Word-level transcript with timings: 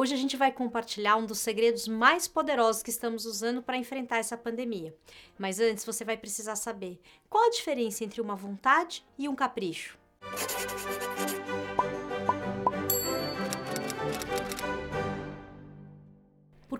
Hoje 0.00 0.14
a 0.14 0.16
gente 0.16 0.36
vai 0.36 0.52
compartilhar 0.52 1.16
um 1.16 1.26
dos 1.26 1.40
segredos 1.40 1.88
mais 1.88 2.28
poderosos 2.28 2.84
que 2.84 2.90
estamos 2.90 3.26
usando 3.26 3.60
para 3.60 3.76
enfrentar 3.76 4.18
essa 4.18 4.36
pandemia. 4.36 4.94
Mas 5.36 5.58
antes 5.58 5.84
você 5.84 6.04
vai 6.04 6.16
precisar 6.16 6.54
saber 6.54 7.00
qual 7.28 7.48
a 7.48 7.50
diferença 7.50 8.04
entre 8.04 8.20
uma 8.20 8.36
vontade 8.36 9.04
e 9.18 9.28
um 9.28 9.34
capricho. 9.34 9.98
Por 10.20 11.07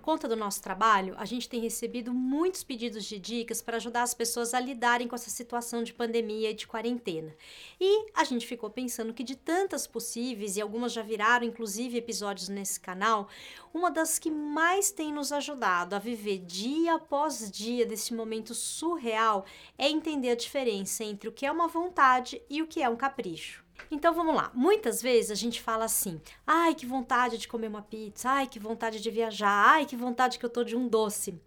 conta 0.09 0.27
do 0.27 0.35
nosso 0.35 0.63
trabalho, 0.63 1.15
a 1.19 1.27
gente 1.27 1.51
tem 1.51 1.61
recebido 1.61 2.15
muitos 2.15 2.65
pedidos 2.65 3.05
de 3.05 3.19
dicas 3.19 3.61
para 3.61 3.77
ajudar 3.77 4.05
as 4.05 4.15
pessoas 4.15 4.55
a 4.55 4.59
lidarem 4.59 5.07
com 5.07 5.15
essa 5.15 5.29
situação 5.29 5.83
de 5.83 5.93
pandemia 5.93 6.51
e 6.51 6.55
de 6.55 6.67
quarentena. 6.67 7.37
E 7.79 8.07
a 8.15 8.25
gente 8.25 8.47
ficou 8.47 8.71
pensando 8.71 9.13
que 9.13 9.23
de 9.23 9.37
tantas 9.37 9.87
possíveis, 9.87 10.57
e 10.57 10.63
algumas 10.63 10.95
já 10.95 11.03
viraram 11.03 11.45
inclusive 11.45 11.99
episódios 11.99 12.49
nesse 12.49 12.81
canal, 12.81 13.29
uma 13.75 13.91
das 13.91 14.19
que 14.19 14.31
mais 14.31 14.91
tem 14.91 15.13
nos 15.13 15.31
ajudado 15.31 15.95
a 15.95 15.99
viver 15.99 16.39
dia 16.39 16.95
após 16.95 17.51
dia 17.51 17.85
desse 17.85 18.15
momento 18.15 18.55
surreal 18.55 19.45
é 19.77 19.91
entender 19.91 20.31
a 20.31 20.35
diferença 20.35 21.05
entre 21.05 21.29
o 21.29 21.33
que 21.33 21.45
é 21.45 21.53
uma 21.53 21.69
vontade 21.69 22.41
e 22.49 22.63
o 22.63 22.67
que 22.67 22.83
é 22.83 22.89
um 22.89 22.97
capricho. 22.97 23.68
Então 23.91 24.15
vamos 24.15 24.35
lá. 24.35 24.51
Muitas 24.55 25.01
vezes 25.01 25.31
a 25.31 25.35
gente 25.35 25.61
fala 25.61 25.85
assim: 25.85 26.21
ai, 26.47 26.75
que 26.75 26.87
vontade 26.87 27.39
de 27.39 27.49
comer 27.49 27.69
uma 27.69 27.83
pizza, 27.83 28.31
ai, 28.31 28.47
que 28.47 28.59
vontade 28.59 29.01
de 29.01 29.11
viajar, 29.11 29.71
ai, 29.75 29.87
que 29.87 29.97
vontade 29.97 30.39
que 30.39 30.45
eu 30.45 30.51
tô 30.51 30.65
de 30.65 30.77
um 30.77 30.89
doce. 30.89 31.41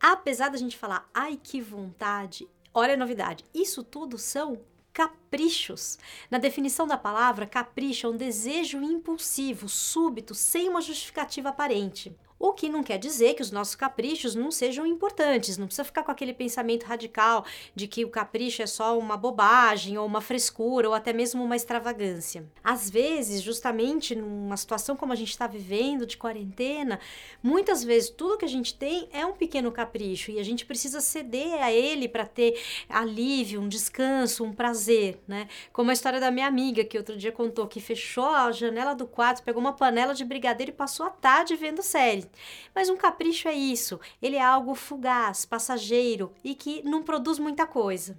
Apesar 0.00 0.48
da 0.48 0.56
gente 0.56 0.78
falar, 0.78 1.08
ai, 1.12 1.38
que 1.42 1.60
vontade, 1.60 2.48
olha 2.72 2.94
a 2.94 2.96
novidade, 2.96 3.44
isso 3.54 3.84
tudo 3.84 4.16
são 4.16 4.58
caprichos. 4.92 5.98
Na 6.30 6.38
definição 6.38 6.86
da 6.86 6.96
palavra, 6.96 7.46
capricho 7.46 8.06
é 8.06 8.10
um 8.10 8.16
desejo 8.16 8.82
impulsivo, 8.82 9.68
súbito, 9.68 10.34
sem 10.34 10.68
uma 10.68 10.80
justificativa 10.80 11.50
aparente. 11.50 12.16
O 12.42 12.54
que 12.54 12.70
não 12.70 12.82
quer 12.82 12.96
dizer 12.96 13.34
que 13.34 13.42
os 13.42 13.50
nossos 13.50 13.74
caprichos 13.74 14.34
não 14.34 14.50
sejam 14.50 14.86
importantes, 14.86 15.58
não 15.58 15.66
precisa 15.66 15.84
ficar 15.84 16.02
com 16.02 16.10
aquele 16.10 16.32
pensamento 16.32 16.84
radical 16.84 17.44
de 17.74 17.86
que 17.86 18.02
o 18.02 18.08
capricho 18.08 18.62
é 18.62 18.66
só 18.66 18.98
uma 18.98 19.14
bobagem 19.14 19.98
ou 19.98 20.06
uma 20.06 20.22
frescura 20.22 20.88
ou 20.88 20.94
até 20.94 21.12
mesmo 21.12 21.44
uma 21.44 21.54
extravagância. 21.54 22.48
Às 22.64 22.88
vezes, 22.88 23.42
justamente 23.42 24.14
numa 24.14 24.56
situação 24.56 24.96
como 24.96 25.12
a 25.12 25.16
gente 25.16 25.28
está 25.28 25.46
vivendo 25.46 26.06
de 26.06 26.16
quarentena, 26.16 26.98
muitas 27.42 27.84
vezes 27.84 28.08
tudo 28.08 28.38
que 28.38 28.46
a 28.46 28.48
gente 28.48 28.72
tem 28.72 29.06
é 29.12 29.26
um 29.26 29.34
pequeno 29.34 29.70
capricho 29.70 30.30
e 30.30 30.40
a 30.40 30.42
gente 30.42 30.64
precisa 30.64 31.02
ceder 31.02 31.62
a 31.62 31.70
ele 31.70 32.08
para 32.08 32.24
ter 32.24 32.58
alívio, 32.88 33.60
um 33.60 33.68
descanso, 33.68 34.44
um 34.44 34.52
prazer, 34.54 35.20
né? 35.28 35.46
Como 35.74 35.90
a 35.90 35.92
história 35.92 36.18
da 36.18 36.30
minha 36.30 36.46
amiga 36.46 36.84
que 36.84 36.96
outro 36.96 37.18
dia 37.18 37.32
contou 37.32 37.66
que 37.66 37.80
fechou 37.80 38.30
a 38.30 38.50
janela 38.50 38.94
do 38.94 39.06
quarto, 39.06 39.42
pegou 39.42 39.60
uma 39.60 39.74
panela 39.74 40.14
de 40.14 40.24
brigadeiro 40.24 40.72
e 40.72 40.74
passou 40.74 41.04
a 41.04 41.10
tarde 41.10 41.54
vendo 41.54 41.82
série. 41.82 42.29
Mas 42.74 42.88
um 42.88 42.96
capricho 42.96 43.48
é 43.48 43.54
isso, 43.54 44.00
ele 44.20 44.36
é 44.36 44.42
algo 44.42 44.74
fugaz, 44.74 45.44
passageiro 45.44 46.32
e 46.44 46.54
que 46.54 46.82
não 46.82 47.02
produz 47.02 47.38
muita 47.38 47.66
coisa. 47.66 48.16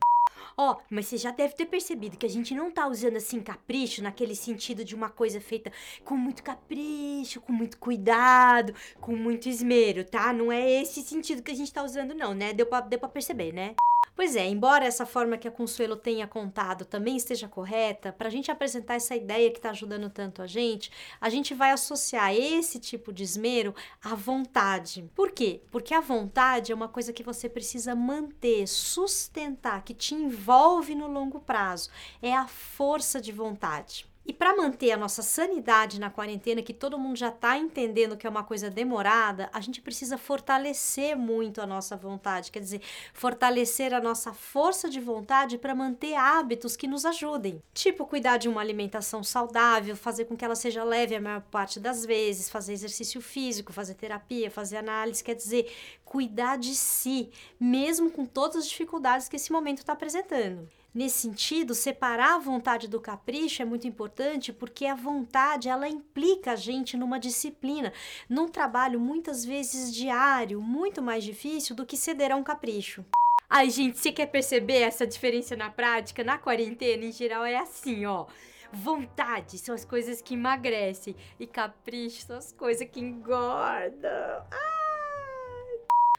Ó, 0.58 0.73
oh, 0.73 0.81
mas 0.90 1.08
você 1.08 1.18
já 1.18 1.31
deve 1.31 1.56
ter 1.56 1.66
percebido 1.66 2.18
que 2.18 2.26
a 2.26 2.30
gente 2.30 2.53
não 2.53 2.70
tá 2.70 2.88
usando 2.88 3.18
assim 3.18 3.40
capricho 3.40 4.03
naquele 4.03 4.36
sentido 4.36 4.84
de 4.84 4.94
uma 4.94 5.09
coisa 5.09 5.40
feita 5.40 5.72
com 6.03 6.16
muito 6.16 6.44
capricho, 6.44 7.42
com 7.42 7.53
muito 7.53 7.78
cuidado, 7.78 8.73
com 9.00 9.16
muito 9.16 9.48
esmero, 9.48 10.03
tá? 10.03 10.34
Não 10.34 10.52
é 10.52 10.81
esse 10.81 11.02
sentido 11.02 11.42
que 11.42 11.52
a 11.52 11.56
gente 11.56 11.73
tá 11.73 11.84
usando, 11.84 12.14
não, 12.14 12.34
né? 12.34 12.53
Deu 12.53 12.66
pra, 12.66 12.81
deu 12.81 13.00
pra 13.00 13.09
perceber, 13.09 13.53
né? 13.53 13.75
Pois 14.14 14.36
é, 14.36 14.48
embora 14.48 14.86
essa 14.86 15.06
forma 15.06 15.38
que 15.38 15.48
a 15.48 15.52
Consuelo 15.52 15.95
tenha 15.95 16.28
contado 16.28 16.86
também 16.86 17.16
esteja 17.16 17.48
correta, 17.48 18.12
para 18.12 18.28
a 18.28 18.31
gente 18.31 18.52
apresentar 18.52 18.95
essa 18.95 19.16
ideia 19.16 19.50
que 19.50 19.58
está 19.58 19.70
ajudando 19.70 20.09
tanto 20.09 20.42
a 20.42 20.48
gente, 20.48 20.92
a 21.20 21.30
gente 21.30 21.53
vai 21.53 21.72
associar 21.72 22.36
esse 22.36 22.78
tipo 22.78 23.14
de 23.14 23.23
esmero 23.23 23.73
à 24.03 24.14
vontade. 24.14 25.09
Por 25.16 25.31
quê? 25.31 25.62
Porque 25.72 25.94
a 25.94 26.02
vontade 26.02 26.72
é 26.72 26.76
uma 26.76 26.90
coisa 26.90 27.14
que 27.14 27.23
você 27.23 27.48
precisa 27.48 27.95
manter, 27.95 28.68
sustentar, 28.68 29.84
que 29.84 29.94
te 29.94 30.14
envolve 30.14 30.94
no 30.94 31.08
longo 31.08 31.40
prazo. 31.40 31.90
É 32.22 32.35
a 32.35 32.47
força 32.47 33.22
de 33.22 33.31
vontade. 33.31 34.10
E 34.24 34.32
para 34.32 34.56
manter 34.56 34.92
a 34.92 34.98
nossa 34.98 35.24
sanidade 35.24 36.00
na 36.00 36.09
quarentena, 36.09 36.62
que 36.62 36.74
todo 36.74 36.98
mundo 36.98 37.16
já 37.18 37.30
está 37.30 37.58
entendendo 37.58 38.16
que 38.16 38.28
é 38.28 38.30
uma 38.30 38.44
coisa 38.44 38.70
demorada, 38.70 39.50
a 39.52 39.59
gente 39.59 39.82
precisa 39.82 40.16
fortalecer 40.16 41.18
muito 41.18 41.59
a 41.59 41.66
nossa 41.66 41.98
vontade, 41.98 42.52
quer 42.52 42.59
dizer, 42.59 42.82
fortalecer 43.14 43.94
a 43.94 44.00
nossa 44.00 44.32
força 44.32 44.88
de 44.88 45.00
vontade 45.00 45.58
para 45.58 45.74
manter 45.74 46.14
hábitos 46.14 46.78
que 46.78 46.88
nos 46.88 47.04
ajudem. 47.04 47.64
Tipo, 47.74 48.06
cuidar 48.06 48.38
de 48.38 48.48
uma 48.48 48.62
alimentação 48.62 49.24
saudável, 49.24 49.96
fazer 49.96 50.26
com 50.26 50.38
que 50.38 50.46
ela 50.46 50.56
seja 50.56 50.84
leve 50.84 51.16
a 51.16 51.22
maior 51.22 51.42
parte 51.42 51.80
das 51.80 52.06
vezes, 52.06 52.50
fazer 52.50 52.74
exercício 52.74 53.22
físico, 53.22 53.74
fazer 53.74 53.96
terapia, 53.96 54.52
fazer 54.52 54.78
análise, 54.78 55.24
quer 55.24 55.36
dizer, 55.36 55.72
cuidar 56.06 56.58
de 56.58 56.76
si, 56.76 57.32
mesmo 57.59 58.12
com 58.12 58.26
todas 58.26 58.58
as 58.58 58.68
dificuldades 58.68 59.28
que 59.28 59.36
esse 59.36 59.52
momento 59.52 59.80
está 59.80 59.94
apresentando. 59.94 60.70
Nesse 60.94 61.19
sentido, 61.19 61.74
separar 61.74 62.35
a 62.35 62.40
vontade 62.40 62.88
do 62.88 63.00
capricho 63.00 63.62
é 63.62 63.66
muito 63.66 63.88
importante 63.88 64.52
porque 64.52 64.85
a 64.85 64.94
vontade 64.94 65.69
ela 65.69 65.88
implica 65.88 66.52
a 66.52 66.56
gente 66.57 66.97
numa 66.97 67.18
disciplina, 67.18 67.94
num 68.28 68.50
trabalho 68.50 69.00
muitas 69.00 69.46
vezes 69.46 69.94
diário, 69.96 70.62
muito 70.62 71.02
mais 71.02 71.24
difícil 71.24 71.75
do 71.75 71.85
que 71.85 71.96
ceder 71.96 72.34
a 72.34 72.35
um 72.35 72.44
capricho. 72.44 73.06
Ai, 73.50 73.69
gente, 73.69 74.00
você 74.00 74.12
quer 74.12 74.25
perceber 74.25 74.79
essa 74.79 75.07
diferença 75.07 75.56
na 75.56 75.69
prática? 75.69 76.25
Na 76.25 76.38
quarentena, 76.38 77.06
em 77.06 77.12
geral, 77.12 77.46
é 77.46 77.58
assim, 77.58 78.06
ó. 78.06 78.25
Vontade 78.73 79.58
são 79.58 79.75
as 79.75 79.85
coisas 79.85 80.22
que 80.22 80.34
emagrecem 80.34 81.16
e 81.40 81.47
capricho 81.47 82.25
são 82.25 82.38
as 82.38 82.52
coisas 82.52 82.88
que 82.90 83.00
engordam. 83.00 84.46
Ah! 84.52 84.71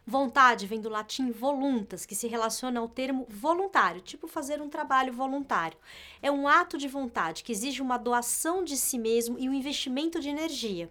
Vontade 0.05 0.67
vem 0.67 0.81
do 0.81 0.89
latim 0.89 1.31
voluntas, 1.31 2.05
que 2.05 2.15
se 2.15 2.27
relaciona 2.27 2.81
ao 2.81 2.89
termo 2.89 3.25
voluntário, 3.29 4.01
tipo 4.01 4.27
fazer 4.27 4.61
um 4.61 4.69
trabalho 4.69 5.13
voluntário. 5.13 5.79
É 6.21 6.31
um 6.31 6.49
ato 6.49 6.77
de 6.77 6.89
vontade 6.89 7.45
que 7.45 7.53
exige 7.53 7.81
uma 7.81 7.97
doação 7.97 8.65
de 8.65 8.77
si 8.77 8.99
mesmo 8.99 9.39
e 9.39 9.49
um 9.49 9.55
investimento 9.55 10.21
de 10.21 10.29
energia. 10.29 10.91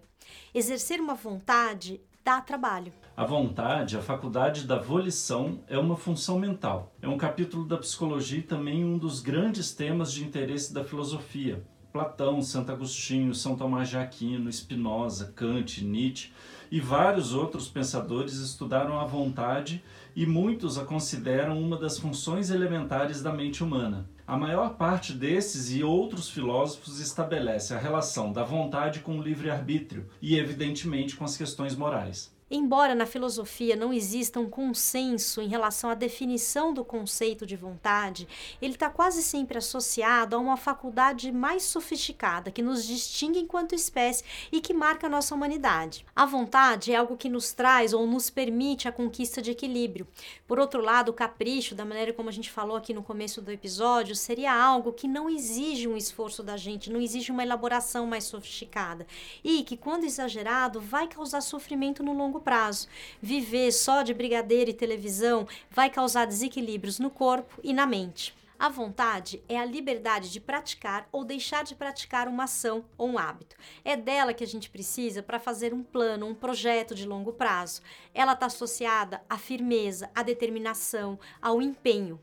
Exercer 0.54 0.98
uma 0.98 1.14
vontade 1.14 2.00
dá 2.24 2.40
trabalho. 2.40 2.92
A 3.14 3.26
vontade, 3.26 3.98
a 3.98 4.00
faculdade 4.00 4.66
da 4.66 4.78
volição, 4.78 5.60
é 5.66 5.78
uma 5.78 5.96
função 5.96 6.38
mental. 6.38 6.94
É 7.02 7.08
um 7.08 7.18
capítulo 7.18 7.66
da 7.66 7.76
psicologia 7.76 8.38
e 8.38 8.42
também 8.42 8.82
um 8.82 8.96
dos 8.96 9.20
grandes 9.20 9.74
temas 9.74 10.10
de 10.10 10.24
interesse 10.24 10.72
da 10.72 10.82
filosofia. 10.82 11.62
Platão, 11.92 12.40
Santo 12.40 12.72
Agostinho, 12.72 13.34
São 13.34 13.54
Tomás 13.54 13.90
de 13.90 13.98
Aquino, 13.98 14.50
Spinoza, 14.50 15.30
Kant, 15.36 15.84
Nietzsche 15.84 16.32
e 16.70 16.80
vários 16.80 17.34
outros 17.34 17.68
pensadores 17.68 18.36
estudaram 18.36 18.98
a 18.98 19.04
vontade 19.04 19.84
e 20.16 20.24
muitos 20.24 20.78
a 20.78 20.84
consideram 20.86 21.60
uma 21.60 21.76
das 21.76 21.98
funções 21.98 22.50
elementares 22.50 23.22
da 23.22 23.30
mente 23.30 23.62
humana. 23.62 24.08
A 24.26 24.38
maior 24.38 24.76
parte 24.76 25.12
desses 25.12 25.70
e 25.70 25.84
outros 25.84 26.30
filósofos 26.30 26.98
estabelece 26.98 27.74
a 27.74 27.78
relação 27.78 28.32
da 28.32 28.42
vontade 28.42 29.00
com 29.00 29.18
o 29.18 29.22
livre-arbítrio 29.22 30.06
e, 30.22 30.38
evidentemente, 30.38 31.14
com 31.14 31.24
as 31.24 31.36
questões 31.36 31.76
morais. 31.76 32.31
Embora 32.54 32.94
na 32.94 33.06
filosofia 33.06 33.74
não 33.74 33.94
exista 33.94 34.38
um 34.38 34.46
consenso 34.46 35.40
em 35.40 35.48
relação 35.48 35.88
à 35.88 35.94
definição 35.94 36.74
do 36.74 36.84
conceito 36.84 37.46
de 37.46 37.56
vontade, 37.56 38.28
ele 38.60 38.74
está 38.74 38.90
quase 38.90 39.22
sempre 39.22 39.56
associado 39.56 40.36
a 40.36 40.38
uma 40.38 40.58
faculdade 40.58 41.32
mais 41.32 41.62
sofisticada 41.62 42.50
que 42.50 42.60
nos 42.60 42.86
distingue 42.86 43.38
enquanto 43.38 43.74
espécie 43.74 44.22
e 44.52 44.60
que 44.60 44.74
marca 44.74 45.06
a 45.06 45.10
nossa 45.10 45.34
humanidade. 45.34 46.04
A 46.14 46.26
vontade 46.26 46.92
é 46.92 46.96
algo 46.96 47.16
que 47.16 47.30
nos 47.30 47.54
traz 47.54 47.94
ou 47.94 48.06
nos 48.06 48.28
permite 48.28 48.86
a 48.86 48.92
conquista 48.92 49.40
de 49.40 49.52
equilíbrio. 49.52 50.06
Por 50.46 50.58
outro 50.58 50.82
lado, 50.82 51.08
o 51.08 51.14
capricho, 51.14 51.74
da 51.74 51.86
maneira 51.86 52.12
como 52.12 52.28
a 52.28 52.32
gente 52.32 52.50
falou 52.50 52.76
aqui 52.76 52.92
no 52.92 53.02
começo 53.02 53.40
do 53.40 53.50
episódio, 53.50 54.14
seria 54.14 54.52
algo 54.52 54.92
que 54.92 55.08
não 55.08 55.30
exige 55.30 55.88
um 55.88 55.96
esforço 55.96 56.42
da 56.42 56.58
gente, 56.58 56.92
não 56.92 57.00
exige 57.00 57.32
uma 57.32 57.42
elaboração 57.42 58.06
mais 58.06 58.24
sofisticada 58.24 59.06
e 59.42 59.62
que, 59.62 59.74
quando 59.74 60.04
exagerado, 60.04 60.82
vai 60.82 61.08
causar 61.08 61.40
sofrimento 61.40 62.02
no 62.02 62.12
longo 62.12 62.41
prazo. 62.42 62.88
Viver 63.20 63.72
só 63.72 64.02
de 64.02 64.12
brigadeiro 64.12 64.70
e 64.70 64.74
televisão 64.74 65.48
vai 65.70 65.88
causar 65.88 66.26
desequilíbrios 66.26 66.98
no 66.98 67.08
corpo 67.08 67.58
e 67.62 67.72
na 67.72 67.86
mente. 67.86 68.34
A 68.62 68.68
vontade 68.68 69.42
é 69.48 69.58
a 69.58 69.64
liberdade 69.64 70.30
de 70.30 70.38
praticar 70.38 71.08
ou 71.10 71.24
deixar 71.24 71.64
de 71.64 71.74
praticar 71.74 72.28
uma 72.28 72.44
ação 72.44 72.84
ou 72.96 73.08
um 73.08 73.18
hábito. 73.18 73.56
É 73.84 73.96
dela 73.96 74.32
que 74.32 74.44
a 74.44 74.46
gente 74.46 74.70
precisa 74.70 75.20
para 75.20 75.40
fazer 75.40 75.74
um 75.74 75.82
plano, 75.82 76.26
um 76.26 76.34
projeto 76.34 76.94
de 76.94 77.04
longo 77.04 77.32
prazo. 77.32 77.82
Ela 78.14 78.34
está 78.34 78.46
associada 78.46 79.20
à 79.28 79.36
firmeza, 79.36 80.08
à 80.14 80.22
determinação, 80.22 81.18
ao 81.40 81.60
empenho. 81.60 82.20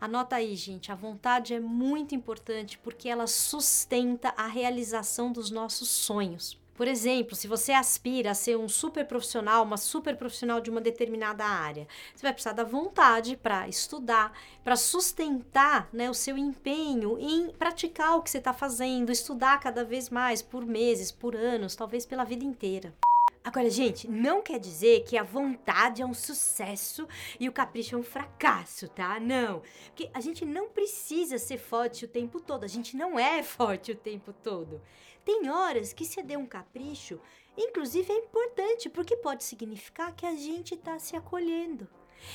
Anota 0.00 0.36
aí, 0.36 0.56
gente, 0.56 0.90
a 0.90 0.94
vontade 0.94 1.52
é 1.52 1.60
muito 1.60 2.14
importante 2.14 2.78
porque 2.78 3.06
ela 3.06 3.26
sustenta 3.26 4.32
a 4.34 4.46
realização 4.46 5.30
dos 5.30 5.50
nossos 5.50 5.90
sonhos. 5.90 6.58
Por 6.74 6.88
exemplo, 6.88 7.36
se 7.36 7.46
você 7.46 7.72
aspira 7.72 8.30
a 8.30 8.34
ser 8.34 8.56
um 8.56 8.68
super 8.68 9.06
profissional, 9.06 9.62
uma 9.62 9.76
super 9.76 10.16
profissional 10.16 10.60
de 10.60 10.70
uma 10.70 10.80
determinada 10.80 11.44
área, 11.44 11.86
você 12.14 12.22
vai 12.22 12.32
precisar 12.32 12.52
da 12.52 12.64
vontade 12.64 13.36
para 13.36 13.68
estudar, 13.68 14.32
para 14.64 14.76
sustentar 14.76 15.88
né, 15.92 16.08
o 16.08 16.14
seu 16.14 16.38
empenho 16.38 17.18
em 17.18 17.50
praticar 17.50 18.16
o 18.16 18.22
que 18.22 18.30
você 18.30 18.38
está 18.38 18.52
fazendo, 18.52 19.12
estudar 19.12 19.60
cada 19.60 19.84
vez 19.84 20.08
mais, 20.08 20.40
por 20.40 20.64
meses, 20.64 21.12
por 21.12 21.36
anos, 21.36 21.76
talvez 21.76 22.06
pela 22.06 22.24
vida 22.24 22.44
inteira. 22.44 22.94
Agora, 23.42 23.70
gente, 23.70 24.06
não 24.06 24.42
quer 24.42 24.58
dizer 24.58 25.02
que 25.04 25.16
a 25.16 25.22
vontade 25.22 26.02
é 26.02 26.06
um 26.06 26.12
sucesso 26.12 27.08
e 27.38 27.48
o 27.48 27.52
capricho 27.52 27.94
é 27.94 27.98
um 27.98 28.02
fracasso, 28.02 28.86
tá? 28.88 29.18
Não. 29.18 29.62
Porque 29.86 30.10
a 30.12 30.20
gente 30.20 30.44
não 30.44 30.68
precisa 30.68 31.38
ser 31.38 31.56
forte 31.56 32.04
o 32.04 32.08
tempo 32.08 32.38
todo. 32.38 32.64
A 32.64 32.68
gente 32.68 32.96
não 32.96 33.18
é 33.18 33.42
forte 33.44 33.92
o 33.92 33.96
tempo 33.96 34.32
todo. 34.32 34.82
Tem 35.24 35.48
horas 35.48 35.92
que 35.94 36.04
ceder 36.04 36.38
um 36.38 36.46
capricho, 36.46 37.18
inclusive, 37.56 38.12
é 38.12 38.16
importante, 38.16 38.90
porque 38.90 39.16
pode 39.16 39.42
significar 39.44 40.14
que 40.14 40.26
a 40.26 40.34
gente 40.34 40.76
tá 40.76 40.98
se 40.98 41.16
acolhendo. 41.16 41.88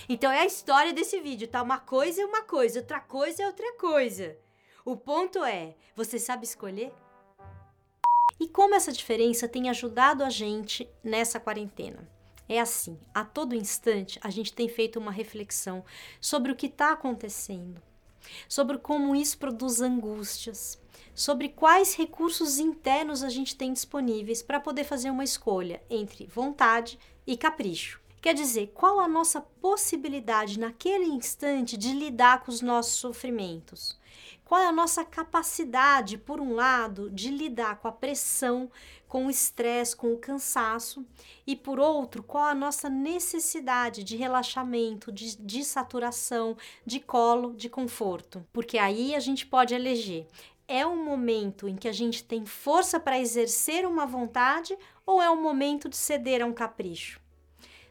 Então 0.10 0.31
é 0.31 0.40
a 0.40 0.46
história 0.46 0.92
desse 0.92 1.19
vídeo, 1.19 1.48
tá? 1.48 1.62
Uma 1.62 1.80
coisa 1.80 2.24
é 2.24 2.25
uma 2.25 2.42
coisa, 2.42 2.80
outra 2.80 3.00
coisa 3.00 3.44
é 3.44 3.48
outra 3.48 3.74
coisa. 3.74 4.38
O 4.84 4.98
ponto 4.98 5.44
é, 5.44 5.75
você 5.96 6.18
sabe 6.18 6.46
escolher? 6.46 6.92
E 8.39 8.47
como 8.47 8.75
essa 8.75 8.91
diferença 8.91 9.47
tem 9.47 9.69
ajudado 9.69 10.23
a 10.23 10.29
gente 10.29 10.89
nessa 11.03 11.39
quarentena? 11.39 12.07
É 12.47 12.59
assim, 12.59 12.99
a 13.13 13.23
todo 13.23 13.55
instante 13.55 14.19
a 14.21 14.29
gente 14.29 14.53
tem 14.53 14.67
feito 14.67 14.99
uma 14.99 15.11
reflexão 15.11 15.83
sobre 16.21 16.51
o 16.51 16.55
que 16.55 16.67
está 16.67 16.91
acontecendo, 16.91 17.81
sobre 18.47 18.77
como 18.77 19.15
isso 19.15 19.37
produz 19.37 19.81
angústias, 19.81 20.77
sobre 21.13 21.49
quais 21.49 21.95
recursos 21.95 22.59
internos 22.59 23.23
a 23.23 23.29
gente 23.29 23.55
tem 23.55 23.71
disponíveis 23.71 24.43
para 24.43 24.59
poder 24.59 24.83
fazer 24.83 25.09
uma 25.09 25.23
escolha 25.23 25.81
entre 25.89 26.27
vontade 26.27 26.99
e 27.25 27.37
capricho. 27.37 28.01
Quer 28.21 28.33
dizer, 28.33 28.71
qual 28.73 28.99
a 28.99 29.07
nossa 29.07 29.39
possibilidade 29.39 30.59
naquele 30.59 31.05
instante 31.05 31.77
de 31.77 31.93
lidar 31.93 32.43
com 32.43 32.51
os 32.51 32.59
nossos 32.59 32.95
sofrimentos? 32.95 33.97
Qual 34.44 34.62
é 34.62 34.67
a 34.67 34.71
nossa 34.71 35.03
capacidade, 35.03 36.17
por 36.17 36.39
um 36.39 36.53
lado, 36.53 37.09
de 37.09 37.29
lidar 37.29 37.77
com 37.77 37.88
a 37.88 37.91
pressão, 37.91 38.69
com 39.07 39.27
o 39.27 39.29
estresse, 39.29 39.95
com 39.95 40.13
o 40.13 40.17
cansaço, 40.17 41.06
e 41.47 41.56
por 41.56 41.79
outro, 41.79 42.21
qual 42.21 42.45
a 42.45 42.56
nossa 42.56 42.89
necessidade 42.89 44.03
de 44.03 44.15
relaxamento, 44.15 45.12
de, 45.12 45.38
de 45.38 45.63
saturação, 45.63 46.56
de 46.85 47.00
colo, 47.00 47.53
de 47.53 47.69
conforto? 47.69 48.45
Porque 48.53 48.77
aí 48.77 49.15
a 49.15 49.19
gente 49.19 49.45
pode 49.45 49.73
eleger 49.73 50.27
é 50.68 50.85
um 50.85 51.03
momento 51.03 51.68
em 51.68 51.75
que 51.75 51.88
a 51.88 51.91
gente 51.91 52.23
tem 52.23 52.45
força 52.45 53.00
para 53.00 53.19
exercer 53.19 53.85
uma 53.85 54.06
vontade 54.06 54.77
ou 55.06 55.21
é 55.21 55.29
um 55.29 55.41
momento 55.41 55.88
de 55.88 55.95
ceder 55.95 56.41
a 56.41 56.45
um 56.45 56.53
capricho? 56.53 57.19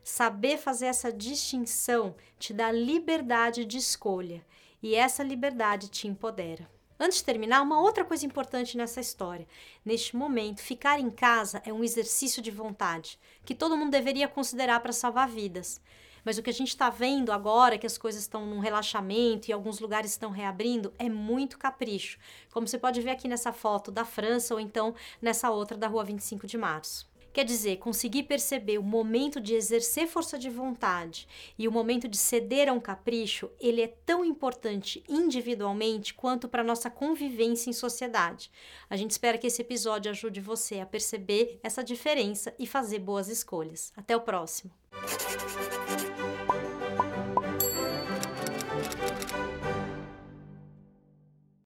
Saber 0.02 0.58
fazer 0.58 0.86
essa 0.86 1.12
distinção 1.12 2.14
te 2.38 2.52
dá 2.52 2.70
liberdade 2.70 3.64
de 3.64 3.78
escolha 3.78 4.44
e 4.84 4.94
essa 4.94 5.22
liberdade 5.22 5.88
te 5.88 6.06
empodera. 6.06 6.68
Antes 7.00 7.16
de 7.16 7.24
terminar, 7.24 7.62
uma 7.62 7.80
outra 7.80 8.04
coisa 8.04 8.26
importante 8.26 8.76
nessa 8.76 9.00
história. 9.00 9.48
Neste 9.82 10.14
momento, 10.14 10.60
ficar 10.60 11.00
em 11.00 11.08
casa 11.08 11.62
é 11.64 11.72
um 11.72 11.82
exercício 11.82 12.42
de 12.42 12.50
vontade 12.50 13.18
que 13.46 13.54
todo 13.54 13.78
mundo 13.78 13.90
deveria 13.90 14.28
considerar 14.28 14.80
para 14.80 14.92
salvar 14.92 15.26
vidas. 15.26 15.80
Mas 16.22 16.36
o 16.36 16.42
que 16.42 16.50
a 16.50 16.52
gente 16.52 16.68
está 16.68 16.90
vendo 16.90 17.32
agora, 17.32 17.78
que 17.78 17.86
as 17.86 17.96
coisas 17.96 18.20
estão 18.20 18.44
num 18.44 18.58
relaxamento 18.58 19.48
e 19.48 19.54
alguns 19.54 19.80
lugares 19.80 20.10
estão 20.10 20.30
reabrindo, 20.30 20.92
é 20.98 21.08
muito 21.08 21.58
capricho. 21.58 22.18
Como 22.52 22.68
você 22.68 22.78
pode 22.78 23.00
ver 23.00 23.10
aqui 23.10 23.26
nessa 23.26 23.54
foto 23.54 23.90
da 23.90 24.04
França 24.04 24.52
ou 24.52 24.60
então 24.60 24.94
nessa 25.20 25.50
outra 25.50 25.78
da 25.78 25.88
Rua 25.88 26.04
25 26.04 26.46
de 26.46 26.58
Março. 26.58 27.08
Quer 27.34 27.44
dizer, 27.44 27.78
conseguir 27.78 28.22
perceber 28.22 28.78
o 28.78 28.82
momento 28.82 29.40
de 29.40 29.54
exercer 29.54 30.06
força 30.06 30.38
de 30.38 30.48
vontade 30.48 31.26
e 31.58 31.66
o 31.66 31.72
momento 31.72 32.06
de 32.06 32.16
ceder 32.16 32.68
a 32.68 32.72
um 32.72 32.78
capricho, 32.78 33.50
ele 33.58 33.82
é 33.82 33.88
tão 33.88 34.24
importante 34.24 35.02
individualmente 35.08 36.14
quanto 36.14 36.48
para 36.48 36.62
nossa 36.62 36.88
convivência 36.88 37.68
em 37.68 37.72
sociedade. 37.72 38.52
A 38.88 38.96
gente 38.96 39.10
espera 39.10 39.36
que 39.36 39.48
esse 39.48 39.60
episódio 39.60 40.12
ajude 40.12 40.40
você 40.40 40.78
a 40.78 40.86
perceber 40.86 41.58
essa 41.60 41.82
diferença 41.82 42.54
e 42.56 42.68
fazer 42.68 43.00
boas 43.00 43.26
escolhas. 43.26 43.92
Até 43.96 44.16
o 44.16 44.20
próximo. 44.20 44.70